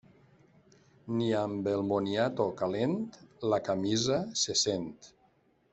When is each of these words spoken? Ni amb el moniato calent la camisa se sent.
Ni 1.17 1.27
amb 1.41 1.69
el 1.73 1.85
moniato 1.91 2.49
calent 2.63 2.99
la 3.55 3.61
camisa 3.71 4.19
se 4.45 4.57
sent. 4.67 4.91